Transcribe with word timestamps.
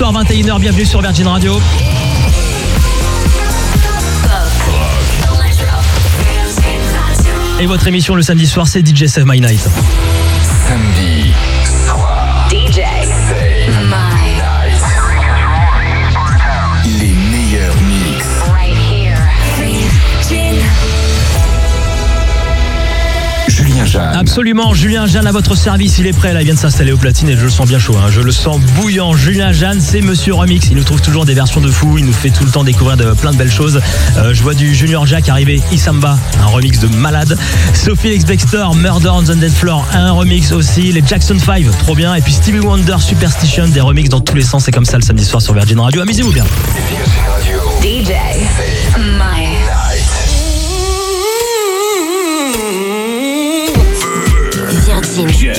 soir 0.00 0.14
21h, 0.14 0.58
bienvenue 0.60 0.86
sur 0.86 1.02
Virgin 1.02 1.26
Radio. 1.26 1.60
Et 7.60 7.66
votre 7.66 7.86
émission 7.86 8.14
le 8.14 8.22
samedi 8.22 8.46
soir, 8.46 8.66
c'est 8.66 8.80
DJ 8.80 9.04
Save 9.04 9.26
My 9.26 9.42
Night. 9.42 9.68
Jeanne. 23.90 24.14
Absolument, 24.14 24.72
Julien 24.72 25.06
Jeanne 25.06 25.26
à 25.26 25.32
votre 25.32 25.56
service, 25.56 25.98
il 25.98 26.06
est 26.06 26.12
prêt, 26.12 26.32
là 26.32 26.42
il 26.42 26.44
vient 26.44 26.54
de 26.54 26.58
s'installer 26.58 26.92
au 26.92 26.96
platine 26.96 27.28
et 27.28 27.36
je 27.36 27.42
le 27.42 27.50
sens 27.50 27.66
bien 27.66 27.80
chaud, 27.80 27.96
hein. 27.96 28.08
je 28.10 28.20
le 28.20 28.30
sens 28.30 28.60
bouillant. 28.76 29.14
Julien 29.14 29.52
Jeanne, 29.52 29.80
c'est 29.80 30.00
Monsieur 30.00 30.34
Remix, 30.34 30.68
il 30.70 30.76
nous 30.76 30.84
trouve 30.84 31.00
toujours 31.00 31.24
des 31.24 31.34
versions 31.34 31.60
de 31.60 31.70
fou, 31.70 31.98
il 31.98 32.04
nous 32.04 32.12
fait 32.12 32.30
tout 32.30 32.44
le 32.44 32.50
temps 32.50 32.62
découvrir 32.62 32.96
de, 32.96 33.12
plein 33.14 33.32
de 33.32 33.36
belles 33.36 33.50
choses. 33.50 33.80
Euh, 34.16 34.32
je 34.32 34.42
vois 34.42 34.54
du 34.54 34.74
Junior 34.74 35.06
Jack 35.06 35.28
arriver, 35.28 35.60
Isamba, 35.72 36.16
un 36.40 36.46
remix 36.46 36.78
de 36.78 36.86
malade. 36.86 37.36
Sophie 37.74 38.14
X 38.14 38.24
Baxter, 38.24 38.66
Murder 38.76 39.10
on 39.12 39.22
the 39.24 39.36
Dead 39.36 39.52
Floor, 39.52 39.84
un 39.92 40.12
remix 40.12 40.52
aussi. 40.52 40.92
Les 40.92 41.02
Jackson 41.04 41.38
5, 41.38 41.64
trop 41.80 41.96
bien. 41.96 42.14
Et 42.14 42.20
puis 42.20 42.32
Stevie 42.32 42.60
Wonder, 42.60 42.96
Superstition, 43.00 43.66
des 43.68 43.80
remixes 43.80 44.10
dans 44.10 44.20
tous 44.20 44.36
les 44.36 44.42
sens, 44.42 44.64
c'est 44.64 44.72
comme 44.72 44.84
ça 44.84 44.98
le 44.98 45.02
samedi 45.02 45.24
soir 45.24 45.42
sur 45.42 45.52
Virgin 45.52 45.80
Radio. 45.80 46.02
Amusez-vous 46.02 46.32
bien. 46.32 46.44
Virgin 46.88 47.22
Radio. 47.28 47.58
DJ 47.82 48.12
Virgin 55.16 55.52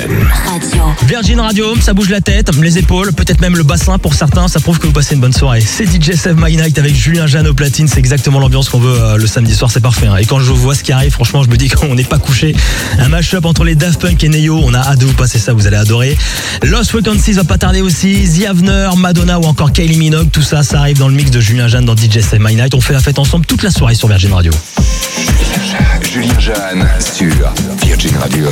Radio. 0.45 0.81
Virgin 1.07 1.39
Radio, 1.41 1.75
ça 1.81 1.93
bouge 1.93 2.09
la 2.09 2.21
tête, 2.21 2.55
les 2.55 2.77
épaules, 2.77 3.11
peut-être 3.11 3.41
même 3.41 3.57
le 3.57 3.63
bassin 3.63 3.97
pour 3.97 4.13
certains, 4.13 4.47
ça 4.47 4.61
prouve 4.61 4.79
que 4.79 4.87
vous 4.87 4.93
passez 4.93 5.15
une 5.15 5.19
bonne 5.19 5.33
soirée. 5.33 5.59
C'est 5.61 5.85
DJ 5.85 6.15
Save 6.15 6.37
My 6.37 6.55
Night 6.55 6.77
avec 6.79 6.95
Julien 6.95 7.27
Jeanne 7.27 7.47
au 7.47 7.53
platine, 7.53 7.87
c'est 7.89 7.99
exactement 7.99 8.39
l'ambiance 8.39 8.69
qu'on 8.69 8.79
veut 8.79 8.97
euh, 8.97 9.17
le 9.17 9.27
samedi 9.27 9.53
soir, 9.53 9.69
c'est 9.69 9.81
parfait. 9.81 10.07
hein. 10.07 10.15
Et 10.17 10.25
quand 10.25 10.39
je 10.39 10.51
vois 10.53 10.73
ce 10.73 10.83
qui 10.83 10.93
arrive, 10.93 11.11
franchement, 11.11 11.43
je 11.43 11.49
me 11.49 11.57
dis 11.57 11.67
qu'on 11.69 11.95
n'est 11.95 12.05
pas 12.05 12.17
couché. 12.17 12.55
Un 12.97 13.09
mashup 13.09 13.43
entre 13.45 13.65
les 13.65 13.75
Daft 13.75 13.99
Punk 13.99 14.23
et 14.23 14.29
Neo, 14.29 14.57
on 14.63 14.73
a 14.73 14.79
hâte 14.79 14.99
de 14.99 15.05
vous 15.05 15.13
passer 15.13 15.37
ça, 15.37 15.51
vous 15.53 15.67
allez 15.67 15.77
adorer. 15.77 16.17
Lost 16.63 16.91
Frequencies 16.91 17.33
va 17.33 17.43
pas 17.43 17.57
tarder 17.57 17.81
aussi, 17.81 18.23
The 18.39 18.45
Avener, 18.47 18.89
Madonna 18.97 19.37
ou 19.39 19.43
encore 19.43 19.73
Kylie 19.73 19.97
Minogue, 19.97 20.29
tout 20.31 20.43
ça, 20.43 20.63
ça 20.63 20.79
arrive 20.79 20.97
dans 20.97 21.09
le 21.09 21.13
mix 21.15 21.29
de 21.29 21.41
Julien 21.41 21.67
Jeanne 21.67 21.85
dans 21.85 21.95
DJ 21.95 22.21
Save 22.21 22.39
My 22.39 22.55
Night. 22.55 22.73
On 22.73 22.81
fait 22.81 22.93
la 22.93 23.01
fête 23.01 23.19
ensemble 23.19 23.45
toute 23.45 23.63
la 23.63 23.71
soirée 23.71 23.95
sur 23.95 24.07
Virgin 24.07 24.31
Radio. 24.33 24.51
Julien 26.11 26.39
Jeanne 26.39 26.87
sur 26.99 27.33
Virgin 27.83 28.17
Radio. 28.17 28.50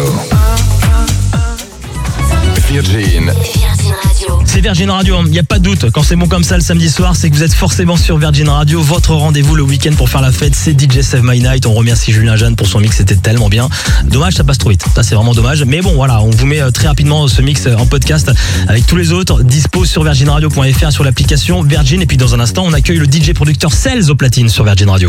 Virgin. 2.81 3.25
Virgin 3.25 3.93
Radio. 4.01 4.39
C'est 4.45 4.61
Virgin 4.61 4.89
Radio, 4.89 5.17
il 5.25 5.31
n'y 5.31 5.39
a 5.39 5.43
pas 5.43 5.59
de 5.59 5.65
doute. 5.65 5.91
Quand 5.91 6.01
c'est 6.01 6.15
bon 6.15 6.27
comme 6.27 6.45
ça 6.45 6.55
le 6.55 6.63
samedi 6.63 6.89
soir, 6.89 7.13
c'est 7.13 7.29
que 7.29 7.35
vous 7.35 7.43
êtes 7.43 7.53
forcément 7.53 7.97
sur 7.97 8.17
Virgin 8.17 8.47
Radio. 8.47 8.81
Votre 8.81 9.15
rendez-vous 9.15 9.55
le 9.55 9.63
week-end 9.63 9.91
pour 9.97 10.07
faire 10.07 10.21
la 10.21 10.31
fête, 10.31 10.55
c'est 10.55 10.79
DJ 10.79 11.01
Save 11.01 11.23
My 11.23 11.39
Night. 11.41 11.65
On 11.65 11.73
remercie 11.73 12.13
Julien 12.13 12.37
Jeanne 12.37 12.55
pour 12.55 12.67
son 12.67 12.79
mix, 12.79 12.95
c'était 12.95 13.17
tellement 13.17 13.49
bien. 13.49 13.67
Dommage, 14.05 14.35
ça 14.35 14.45
passe 14.45 14.57
trop 14.59 14.69
vite. 14.69 14.85
Ça, 14.95 15.03
c'est 15.03 15.13
vraiment 15.13 15.33
dommage. 15.33 15.65
Mais 15.65 15.81
bon, 15.81 15.93
voilà, 15.93 16.21
on 16.21 16.29
vous 16.29 16.45
met 16.45 16.61
euh, 16.61 16.71
très 16.71 16.87
rapidement 16.87 17.27
ce 17.27 17.41
mix 17.41 17.67
euh, 17.67 17.75
en 17.75 17.85
podcast 17.85 18.31
avec 18.69 18.85
tous 18.85 18.95
les 18.95 19.11
autres. 19.11 19.43
Dispo 19.43 19.83
sur 19.83 20.03
virginradio.fr, 20.03 20.91
sur 20.91 21.03
l'application 21.03 21.61
Virgin. 21.61 22.01
Et 22.01 22.05
puis 22.05 22.17
dans 22.17 22.33
un 22.33 22.39
instant, 22.39 22.63
on 22.65 22.71
accueille 22.71 22.99
le 22.99 23.05
DJ 23.05 23.33
producteur 23.33 23.73
Sales 23.73 24.09
au 24.09 24.15
platine 24.15 24.47
sur 24.47 24.63
Virgin 24.63 24.89
Radio. 24.89 24.97